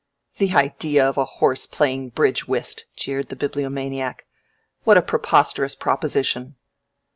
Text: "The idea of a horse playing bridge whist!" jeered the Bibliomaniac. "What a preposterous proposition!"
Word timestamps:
"The 0.39 0.53
idea 0.55 1.07
of 1.07 1.15
a 1.19 1.25
horse 1.25 1.67
playing 1.67 2.09
bridge 2.09 2.47
whist!" 2.47 2.87
jeered 2.95 3.29
the 3.29 3.35
Bibliomaniac. 3.35 4.25
"What 4.83 4.97
a 4.97 5.01
preposterous 5.03 5.75
proposition!" 5.75 6.55